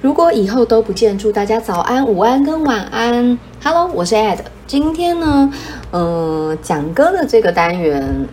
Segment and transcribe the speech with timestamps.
[0.00, 3.38] 如果以后都不见，祝大家早安、午安跟晚安。
[3.62, 4.38] Hello，我是 Ed。
[4.66, 5.52] 今天呢，
[5.90, 8.26] 嗯、呃，讲歌的这个单元，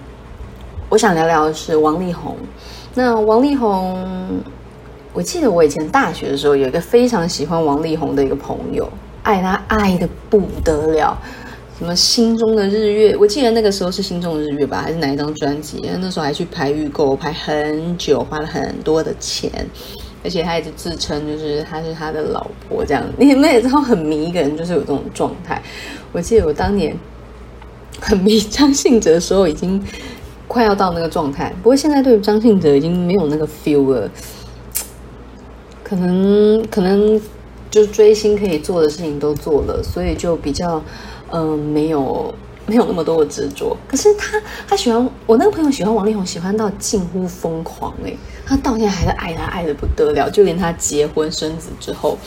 [0.88, 2.38] 我想聊聊的是王力宏。
[2.94, 4.42] 那王力宏，
[5.12, 8.90] 我记得我以前大学的时候有一个非常喜欢王力宏的一个朋友，
[9.24, 11.20] 爱他爱得不得了。
[11.78, 13.18] 什么心中的日月？
[13.18, 15.84] 我记得那个时候是心中的日月吧，还是哪一张专辑？
[16.00, 19.52] 那时候还去排预购，排很久，花了很多的钱。
[20.24, 25.62] 而且他一直自称就是他是他的老婆这样，你们也知道很迷一个人就是有这种状态。
[26.12, 26.96] 我记得我当年
[28.00, 29.82] 很迷张信哲的时候，已经
[30.48, 31.54] 快要到那个状态。
[31.62, 34.10] 不过现在对张信哲已经没有那个 feel 了，
[35.84, 37.22] 可能可能
[37.70, 40.82] 就追星可以做的事情都做了，所以就比较
[41.32, 42.34] 嗯、没有。
[42.68, 48.14] 没有那么多的执着，可是他他喜欢我那个朋友喜欢王力宏，喜欢到近乎疯狂哎，
[48.46, 52.18] 他到现在还是爱他爱得不得了，就连他结婚生子之后，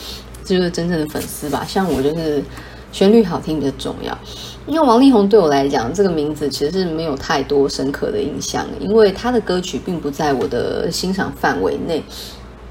[0.43, 1.63] 这就是真正的粉丝吧。
[1.67, 2.43] 像我就是
[2.91, 4.17] 旋律好听比较重要，
[4.65, 12.03] 因为王力宏对我来讲这个名字其实是没有太多深刻的印象，因为他的歌曲并不在我的欣赏范围内，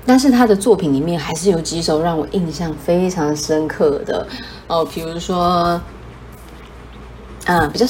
[0.04, 4.26] 但是他的作品里面还是有几首让我印象非常深刻的
[4.66, 5.80] 哦，比如说。
[7.46, 7.86] 嗯，比较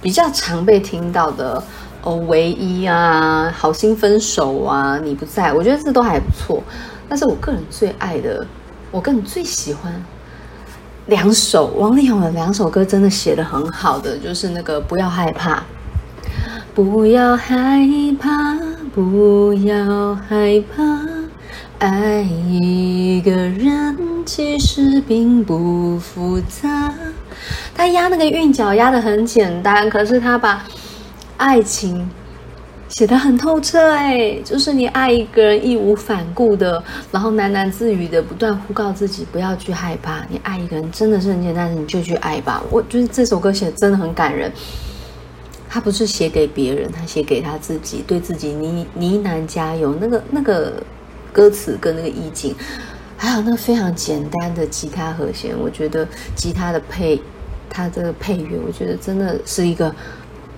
[0.00, 1.62] 比较常被听到的
[2.02, 6.62] 哦，唯一啊，好心分手啊，你不在，我觉得这都还不错。
[7.08, 8.46] 但是我个人最爱的，
[8.90, 9.92] 我个人最喜欢
[11.06, 15.62] 两首王力宏的两首歌，真的写得很好的，就是那个不要害怕，
[16.74, 17.86] 不要害
[18.18, 18.58] 怕，
[18.94, 20.82] 不要害怕，
[21.78, 26.92] 爱一个人其实并不复杂。
[27.74, 30.64] 他押那个韵脚押的很简单，可是他把
[31.36, 32.08] 爱情
[32.88, 42.62] 写的很透彻哎，就是你爱一个人义无反顾的，然后喃喃自语的不断呼告自己不要去害怕，你爱一个人真的是很简单，你就去爱吧。
[42.70, 44.52] 我觉得这首歌写的真的很感人，
[45.68, 49.96] 他不是写给别人，他写给他自己，对自己呢呢喃加油。
[50.00, 50.80] 那个那个
[51.32, 52.54] 歌词跟那个意境，
[53.16, 56.06] 还有那个非常简单的吉他和弦，我觉得
[56.36, 57.20] 吉他的配。
[57.74, 59.92] 他这个配乐，我觉得真的是一个，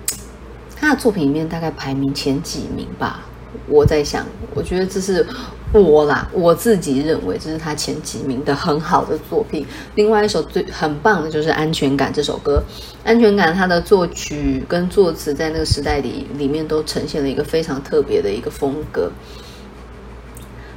[0.79, 3.21] 他的作品里面大概排名前几名吧。
[3.67, 4.23] 我在想，
[4.53, 5.25] 我觉得这是
[5.73, 9.65] 我啦，我自己认为这是他前几名的很好的作品。
[9.95, 12.61] 另外一首最很棒的就是《安全感》这首歌，
[13.03, 19.11] 《安全感》它的作曲跟作词在那个时代里里面都呈现了一个非常特别的一个风格。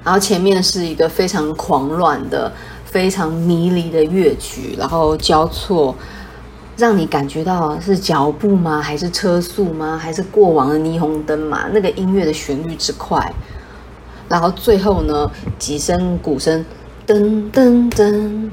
[0.02, 2.50] 然后前面是一个非常狂乱的、
[2.86, 5.94] 非常迷离的乐曲，然后交错。
[6.80, 8.80] 让你感觉到是脚步吗？
[8.80, 9.98] 还是车速吗？
[9.98, 11.66] 还是过往的霓虹灯吗？
[11.74, 13.30] 那个音乐的旋律之快，
[14.30, 16.64] 然后最后呢，几声鼓声，
[17.06, 18.48] 噔噔噔，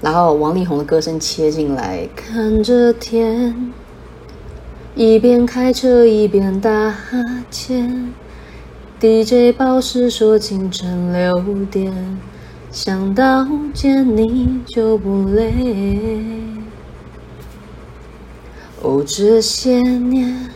[0.00, 3.72] 然后王力宏的歌声切进来，看着天，
[4.94, 8.14] 一边开车一边打哈欠
[8.98, 11.38] ，DJ 报时说清晨六
[11.70, 12.18] 点，
[12.72, 16.55] 想到见你就不累。
[18.86, 20.48] 哦，这些年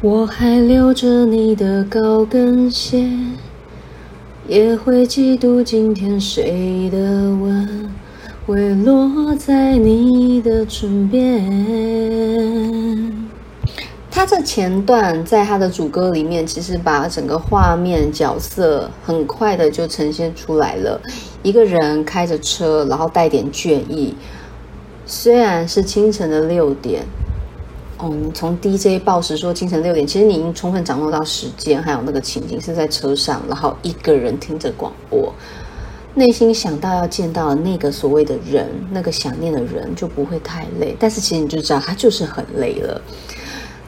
[0.00, 3.08] 我还留着你的高跟鞋，
[4.48, 6.98] 也会嫉妒今天谁的
[7.36, 7.88] 吻
[8.44, 11.46] 会落在你的唇边。
[14.10, 21.00] 他这前段在他的主歌里面，其实把整个画面角色很快的就呈现出来了，
[21.44, 24.16] 一个人开着车，然后带点倦意，
[25.06, 27.04] 虽然是清晨的六点。
[27.98, 35.32] 哦，你从 DJ 报时说清晨六点，其实你已经充分掌握到时间，还有那个情景是在车上，然后一个人听着广播，
[36.14, 40.94] 内心想到要见到那个所谓的人，那个想念的人就不会太累。
[40.98, 43.00] 但是其实你就知道他就是很累了。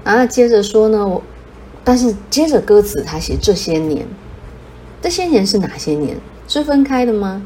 [0.02, 1.22] 然后接着说呢，我，
[1.84, 4.06] 但是接着歌词他写这些年，
[5.02, 6.16] 这些年是哪些年？
[6.46, 7.42] 是分开的吗？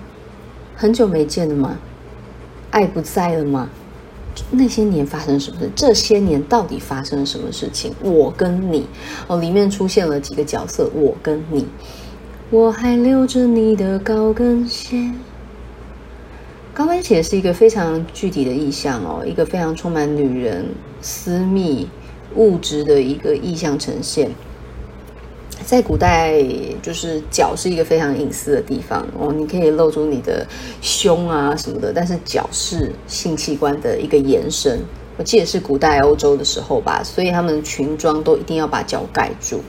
[0.77, 1.77] 很久没见了吗？
[2.71, 3.69] 爱不在了吗？
[4.51, 5.71] 那些年发生什么事？
[5.75, 7.93] 这些年到底发生了什么事情？
[8.03, 8.87] 我跟你
[9.27, 10.91] 哦，里面出现了几个角色。
[10.95, 11.67] 我跟你，
[12.51, 15.13] 我还留着你的高跟鞋。
[16.75, 20.67] 高跟鞋是一个非常具体的意象哦，一个非常充满女人
[21.03, 21.89] 私密
[22.35, 24.31] 物质的一个意象呈现。
[25.73, 26.39] 在古代，
[26.83, 30.47] 就是脚是一个非常隐私的地方哦，你可以露出你的
[30.83, 34.79] 胸啊什么的，但是脚是性器官的一个延伸。
[35.17, 39.63] 我记得是古代欧洲的时候吧，所以他们裙装都一定要把脚盖住。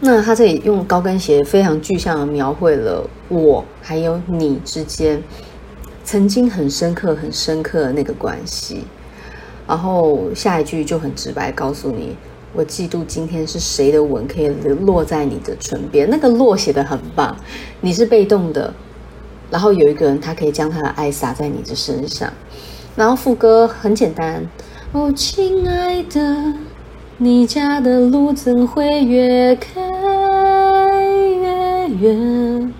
[0.00, 5.22] 那他这里用高跟鞋非常具象的描绘了我还有你之间
[6.02, 8.82] 曾经很深刻、很深刻的那个关系。
[9.68, 12.16] 然后下一句就很直白告诉你：
[12.56, 16.08] 我嫉妒今天是谁的吻可以落在你的唇边。
[16.08, 17.36] 那个落写的很棒，
[17.82, 18.72] 你是被动的，
[19.50, 22.32] 然后有一个人他可以将他的爱洒在你的身上。
[22.96, 24.44] 然后副歌很简单：
[24.92, 26.54] 哦，亲爱的。
[27.18, 29.80] 你家的路怎会越开
[31.40, 32.74] 越远？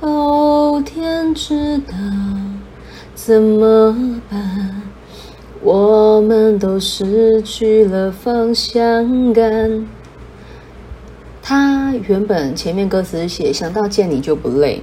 [0.00, 1.94] 哦，天知道
[3.14, 4.81] 怎么办？
[5.64, 9.86] 我们都失去了方向感。
[11.40, 14.82] 他原本前面歌词写想到见你就不累，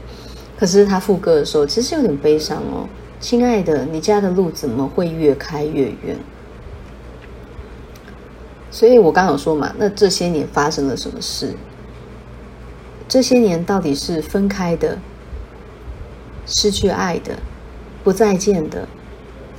[0.58, 2.88] 可是他副歌的时候其实有点悲伤哦。
[3.20, 6.18] 亲爱的，你家的路怎么会越开越远？
[8.72, 11.54] 所以我刚刚有说嘛，那这些年发生了什么事？
[13.10, 14.98] 这些年到底是分开的、
[16.46, 17.38] 失去爱的、
[18.04, 18.88] 不再见的，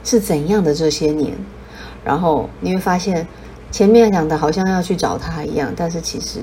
[0.05, 1.37] 是怎样的这些年？
[2.05, 3.27] 然后你会发现，
[3.71, 6.41] 前面讲的好像要去找他一样，但是其实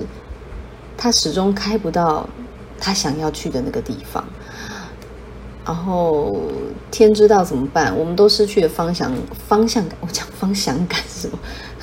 [0.96, 2.28] 他始终开不到
[2.80, 4.24] 他想要去的那个地方。
[5.66, 6.40] 然后
[6.90, 7.94] 天知道怎么办？
[7.98, 9.12] 我们都失去了方向，
[9.48, 9.98] 方向感。
[10.00, 11.30] 我讲方向感是什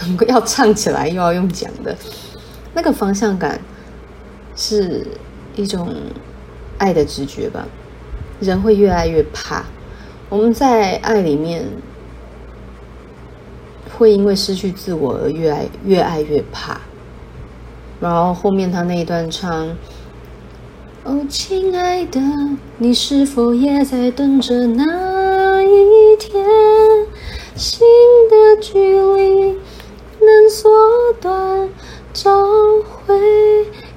[0.09, 0.25] 么？
[0.26, 1.94] 要唱起来又要用讲的，
[2.73, 3.61] 那个方向感
[4.56, 5.06] 是
[5.55, 5.94] 一种
[6.79, 7.67] 爱的直觉吧。
[8.41, 9.62] 人会越来越怕，
[10.29, 11.65] 我们在爱里面
[13.97, 16.81] 会因为失去自我而越爱越爱越怕。
[18.00, 19.76] 然后后面他那一段唱
[21.05, 22.21] ：“哦，亲爱的，
[22.79, 26.44] 你是否也在等着那一天，
[27.55, 27.87] 心
[28.29, 29.56] 的距离？”
[30.25, 30.71] 能缩
[31.21, 31.69] 短，
[32.15, 32.31] 找
[32.82, 33.15] 回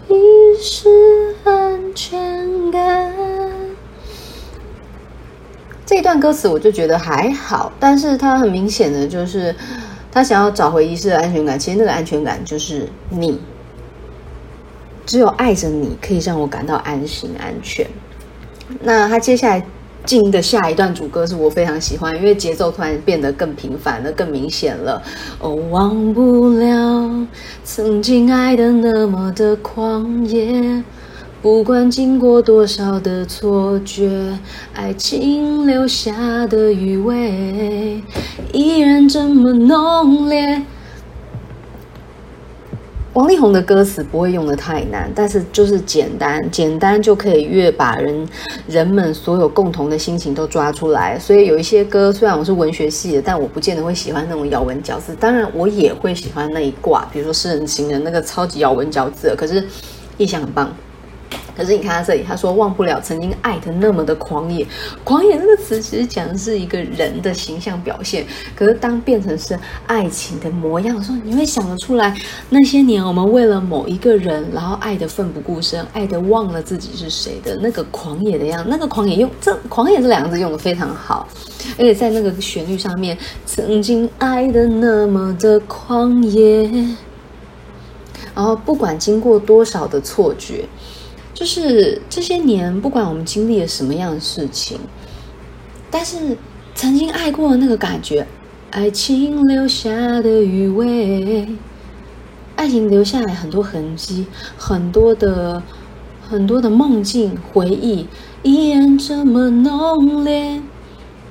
[0.09, 3.13] 遗失安全感。
[5.85, 9.54] 这一段歌词我就觉得还好，但是他很明显的就是
[10.09, 11.59] 他想要找回遗失的安全感。
[11.59, 13.38] 其实那个安全感就是你，
[15.06, 17.86] 只有爱着你，可以让我感到安心安全。
[18.81, 19.62] 那他接下来。
[20.06, 25.03] 进的下一段主歌是我非常喜欢，因为节奏突然变得更频繁了，更明显了。
[25.38, 27.27] 哦，忘不了
[27.65, 30.81] 曾经爱的那么的狂野，
[31.39, 34.38] 不管经过多少的错觉，
[34.74, 38.01] 爱情留下的余味
[38.51, 40.63] 依然这么浓烈。
[43.13, 48.28] 王力宏的歌词不会用的太难，但是就是简单，简单就可以越把人
[48.68, 51.18] 人们所有共同的心情都抓出来。
[51.19, 55.16] 所以有一些歌，虽然我是文学系的，但我不见得会喜欢那种咬文嚼字。
[55.19, 59.63] 当然，我也会喜欢那一挂，比如说诗人情人那个超级咬文嚼字，可是
[60.18, 60.72] 意象很棒。
[61.57, 64.63] 可是你看他这里，他说忘不了曾经爱的那么的狂野，
[65.04, 68.24] 狂野这个词其实讲的是一个人的形象表现。
[68.56, 69.57] 可是当变成是
[69.88, 72.15] 爱情的模样的时候，你会想得出来，
[72.51, 78.69] 那些年我们为了某一个人，然后爱得奋不顾身，爱得忘了自己是谁的那个狂野的样子。
[78.69, 81.27] 那个狂野用这狂野这两个字用得非常好，
[81.80, 83.18] 而且在那个旋律上面，
[83.48, 86.69] 曾经爱的那么的狂野，
[88.36, 90.63] 然后不管经过多少的错觉。
[91.38, 94.79] 就是这些年，不管我们经历了什么样的事情，
[95.91, 96.36] 但是
[96.74, 98.25] 曾经爱过的那个感觉，
[98.72, 101.48] 爱情留下的余味，
[102.56, 104.25] 爱情留下来很多痕迹，
[104.58, 105.62] 很多的
[106.27, 108.08] 很多的梦境回忆，
[108.41, 110.60] 依然这么浓烈。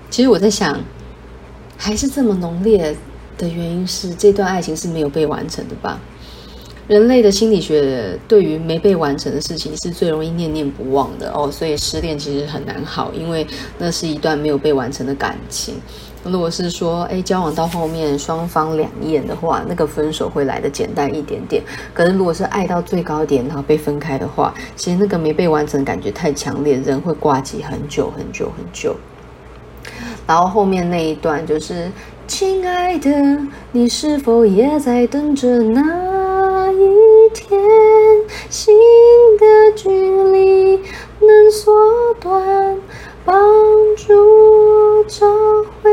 [0.09, 0.79] 其实我在想，
[1.77, 2.97] 还是这么浓烈
[3.37, 6.01] 的原因是，这段爱情是没有被完成的吧。
[6.88, 13.45] 人类的心理学对于没被完成的事情是最容易念念不忘的哦，所以失恋其实很难好，因为
[13.76, 15.75] 那是一段没有被完成的感情。
[16.23, 21.62] 如果是说，哎，交往到后面双方两厌的话，那个分手会来得简单一点点。
[21.93, 28.97] 可是如果是爱到最高点，然后被分开的话，其实那个没被完成的感觉太强烈，人会挂记很久很久很久。
[30.26, 31.90] 然后后面那一段就是，
[32.26, 33.38] 亲爱的，
[33.71, 35.83] 你是否也在等着呢？
[37.37, 37.61] 天，
[38.49, 38.75] 心
[39.38, 40.81] 的距离
[41.21, 41.71] 能缩
[42.19, 42.78] 短，
[43.25, 43.37] 帮
[43.95, 45.26] 助找
[45.83, 45.90] 回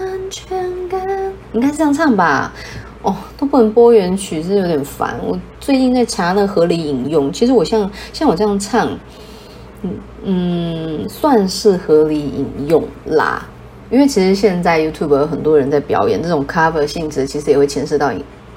[0.00, 1.32] 安全感。
[1.52, 2.52] 应该这样唱吧？
[3.02, 5.20] 哦，都不能播原曲，是有点烦。
[5.22, 8.88] 我最近在查那合理引用，其实我像像我这样唱，
[9.82, 9.90] 嗯
[10.24, 13.46] 嗯，算是合理引用啦。
[13.90, 18.10] 因为其实现在 YouTube 有很多人在表演这种 cover 性质，其实也会牵涉到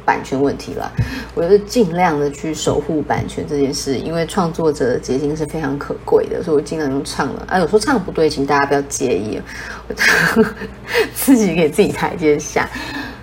[0.07, 0.89] 版权问题了。
[1.35, 7.43] 我就是尽量的去守护版权这件事，因为创作者的结晶是非常可贵的，所以我尽量用唱了。
[7.47, 9.41] 啊，有时候唱不对，请大家不要介意，
[11.13, 12.69] 自己给自己台阶下。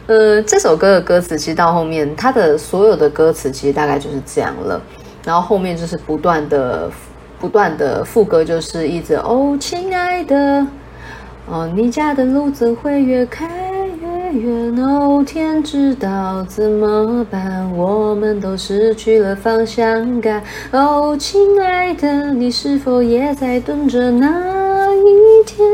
[0.06, 4.78] 呃，这首歌的歌词其实到后面，它的所有的歌词其实大概就是这样了。
[5.24, 6.90] 然后后面就是不断的、
[7.40, 10.66] 不断的副歌，就是一直哦，亲爱的，
[11.46, 13.63] 哦，你家的路怎会越开
[14.34, 14.76] 远？
[14.78, 17.70] 哦，天知道怎么办？
[17.76, 20.42] 我们都失去了方向感。
[20.72, 25.66] 哦，亲爱的，你是否也在等着那一天？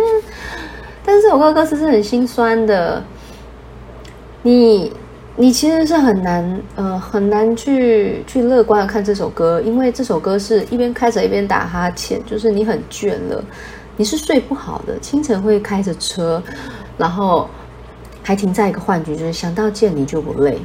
[1.05, 3.03] 但是这首歌歌词是很心酸的。
[4.43, 4.93] 你，
[5.37, 13.43] 你其实是很难，呃，很难去去乐观的看这首歌，因为这首歌是一边开着一边打哈欠，就是你很倦了，
[13.97, 14.99] 你是睡不好的。
[14.99, 16.43] 清晨会开着车，
[16.97, 17.49] 然后
[18.31, 20.57] 还停在一个幻觉，就是想到见你就不累，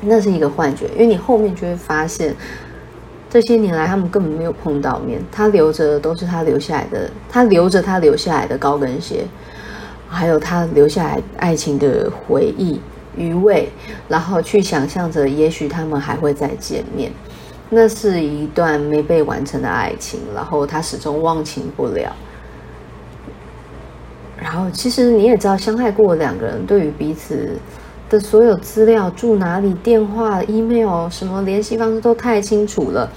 [0.00, 2.34] 那是一个幻觉，因为你后面就会发现，
[3.30, 9.24] 这些年来他们根本没有碰到面，他留着的都是他留下来的，他留着他留下来的高跟鞋。
[10.08, 12.80] 还有他留下来爱情的回忆
[13.16, 13.68] 余味，
[14.08, 17.12] 然后去想象着，也许他们还会再见面。
[17.68, 22.12] 那是一段没被完成的爱情，然后他始终忘情不了。
[24.40, 27.58] 然后，其实你也知道，相爱过两个人对于彼此
[28.08, 33.10] 的所有资料，住哪里、电话、email、什么联系方式都太清楚了。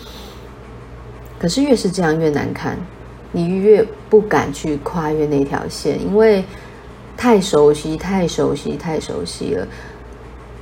[1.40, 2.78] 可是越是这样越难看，
[3.32, 6.44] 你越不敢去跨越那条线，因为。
[7.16, 9.68] 太熟悉，太熟悉，太熟悉了。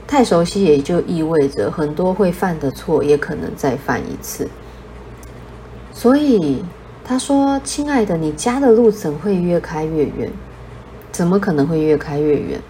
[0.05, 4.47] 太熟悉也就意味着很多会犯的错也可能再犯一次。
[5.93, 6.63] 所以
[7.05, 10.29] 他说：“亲爱的，你家的路怎会越开越远？
[11.11, 12.61] 怎么可能会越开越远？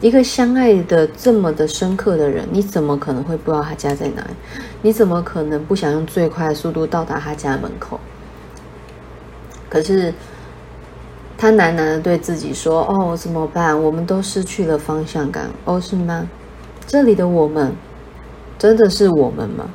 [0.00, 4.30] 一个相爱的这么的深刻的人，你怎么可能会不知道他家在哪里？
[4.82, 7.98] 你怎么可能不想用最快的速度到达他家门口？
[9.68, 10.12] 可是。”
[11.38, 13.78] 他喃喃的对自己说：“哦，怎么办？
[13.78, 15.50] 我们都失去了方向感。
[15.66, 16.26] 哦，是吗？
[16.86, 17.74] 这里的我们，
[18.58, 19.68] 真的是我们吗？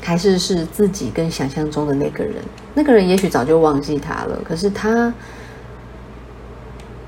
[0.00, 2.36] 还是是自己跟想象中的那个人？
[2.72, 4.40] 那个人也许早就忘记他了。
[4.48, 5.12] 可是他，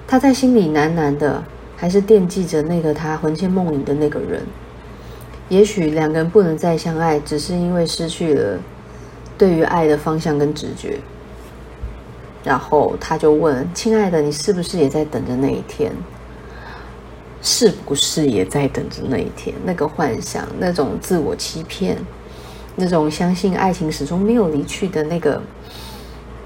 [0.06, 1.42] 他在心里喃喃的，
[1.76, 4.42] 还是惦记着那个他魂牵梦萦的那个人。
[5.48, 8.58] 也许两个人不能再相爱，只是因为失去了
[9.36, 10.98] 对于爱的方向跟直觉。”
[12.44, 15.92] 然后他就问：“亲爱的，你是不是也在等着那一天？
[17.42, 19.54] 是不是也在等着那一天？
[19.64, 21.96] 那个幻想，那种自我欺骗，
[22.76, 25.42] 那种相信爱情始终没有离去的那个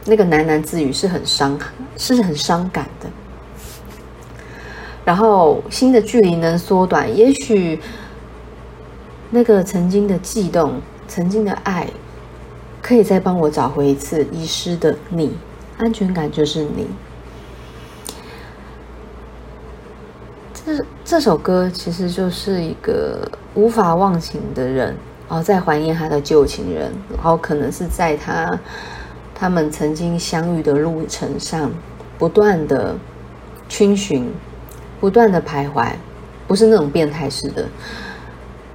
[0.06, 1.58] 那个喃喃自语，是很伤，
[1.96, 3.06] 是很伤感的。
[5.10, 7.80] 然后心的距离能缩短，也许
[9.30, 10.74] 那个曾经的悸动，
[11.08, 11.84] 曾经的爱，
[12.80, 15.36] 可以再帮我找回一次遗失的你。”
[15.78, 16.86] 安全感就是你。
[20.54, 24.94] 这这首歌其实就是一个无法忘情的人，
[25.28, 28.48] 然后在怀念他的旧情人，然后可能是在他
[29.34, 31.68] 他们曾经相遇的路程上，
[32.16, 32.94] 不断的
[33.68, 34.32] 逡巡，
[35.00, 35.90] 不断的徘徊，
[36.46, 37.66] 不是那种变态式的。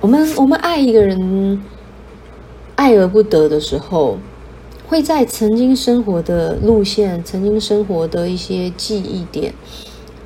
[0.02, 1.64] 我们我们爱一个人，
[2.76, 4.18] 爱而不得的时候。
[4.88, 9.52] 会在曾经生活的路线、曾经生活的一些记忆点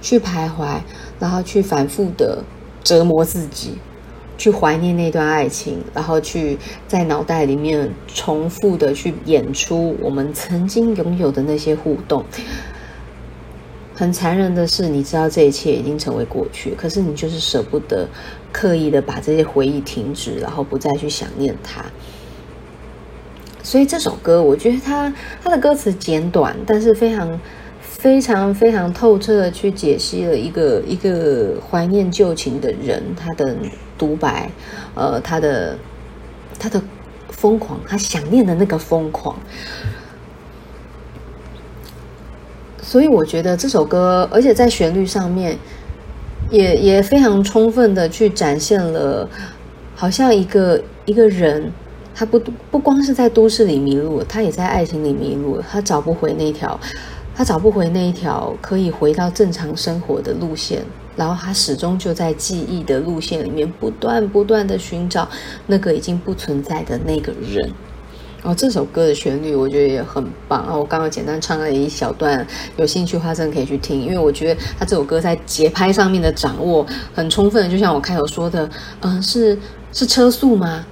[0.02, 0.82] 去徘徊，
[1.18, 2.44] 然后去反复的
[2.84, 3.76] 折磨自己，
[4.38, 6.58] 去怀念那段爱情，然后去
[6.90, 12.26] 在脑袋里面重复的去演出我们曾经拥有的那些互动。
[14.00, 18.08] 很残忍的是，你知道这一切已经成为过去，可是你就是舍不得
[18.50, 21.84] 刻意的把这些回忆停止，然后不再去想念它。
[23.62, 25.14] 所以这首歌，我觉得它
[25.44, 27.38] 它的歌词简短，但是非常
[27.82, 33.54] 非常非常透彻的去解析了一个一个怀念旧情的人他的
[33.98, 34.50] 独白，
[34.96, 35.78] 呃，他的
[36.58, 36.82] 他的
[37.28, 39.38] 疯狂，他想念的那个疯狂。
[42.90, 45.56] 所以我觉得这首歌，而且在旋律上面
[46.50, 49.30] 也也非常充分的去展现了，
[49.96, 51.72] 好像一个一个人。
[52.16, 52.42] 他不
[52.72, 55.62] 不光是在都市里迷路，他也在爱情里迷路。
[55.72, 56.78] 他找不回那条，
[57.36, 60.84] 他找不回那一条可以回到正常生活的路线。
[61.16, 65.30] 然后他始终就在记忆的路线里面不断不断的寻找
[65.68, 67.72] 那个已经不存在的那个人。
[68.42, 70.74] 哦，这首歌的旋律我觉得也很棒啊！
[70.74, 72.46] 我刚刚简单唱了一小段，
[72.78, 78.70] 有兴趣的话真的可以去听，因为我觉得他这首歌在节拍上面的掌握很充分，就像我开头说的，
[79.02, 79.60] 嗯、是
[79.92, 80.86] 是车速吗？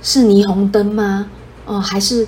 [0.00, 1.28] 是霓虹灯吗？
[1.66, 2.24] 哦、还是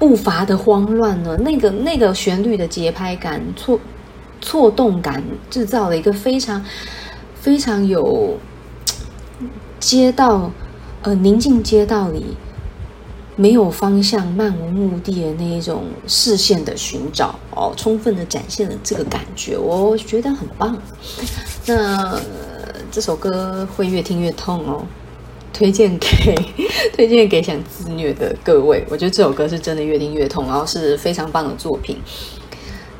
[0.00, 1.36] 步伐的慌乱呢？
[1.38, 3.78] 那个那个旋律的节拍感、错
[4.40, 6.62] 错动感，制造了一个非常
[7.36, 8.36] 非常有
[9.78, 10.50] 街道
[11.02, 12.36] 呃宁静街道里。
[13.38, 20.76] 没有方向、漫无目的的那一种视线的寻找哦，充分的展现了这个感觉，我觉得很棒。
[21.66, 22.18] 那
[22.90, 24.86] 这首歌会越听越痛哦，
[25.52, 26.08] 推荐给
[26.96, 28.82] 推荐给想自虐的各位。
[28.88, 31.98] 我觉得这首歌是真的越听越痛，然后是非常棒的作品。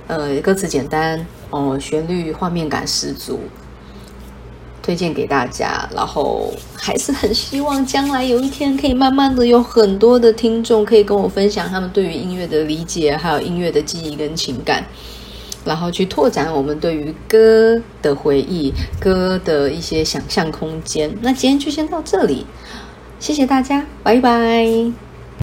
[0.07, 3.41] 呃，歌词简单哦，旋律画面感十足。
[4.87, 14.87] 推荐给大家，然后还是很希望将来有一天可以慢慢的有很多的听众可以跟我分享他们对于音乐的理解，还有音乐的记忆跟情感，
[15.65, 21.13] 然后去拓展我们对于歌的回忆、歌的一些想象空间。
[21.21, 22.47] 那今天就先到这里，
[23.19, 25.06] 谢谢大家，拜拜。